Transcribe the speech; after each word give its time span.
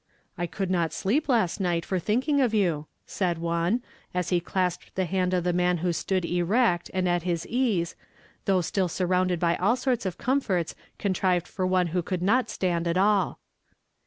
"I 0.35 0.47
could 0.47 0.71
not 0.71 0.93
sleep 0.93 1.29
last 1.29 1.61
niglit, 1.61 1.85
for 1.85 1.99
thinking 1.99 2.41
of 2.41 2.55
you," 2.55 2.87
said 3.05 3.37
one, 3.37 3.83
as 4.15 4.29
he 4.29 4.39
clasped 4.39 4.95
the 4.95 5.05
hand 5.05 5.31
of 5.31 5.43
the 5.43 5.53
man 5.53 5.77
who 5.85 5.93
stood 5.93 6.25
erect 6.25 6.89
and 6.91 7.07
at 7.07 7.21
his 7.21 7.45
ease, 7.45 7.95
thougli 8.47 8.63
still 8.63 8.87
sur 8.87 9.05
rounded 9.05 9.39
by 9.39 9.55
all 9.57 9.75
sorts 9.75 10.07
of 10.07 10.17
comforts 10.17 10.73
contrived 10.97 11.47
for 11.47 11.67
one 11.67 11.85
who 11.93 12.01
could 12.01 12.23
not 12.23 12.49
stand 12.49 12.87
at 12.87 12.97
all. 12.97 13.37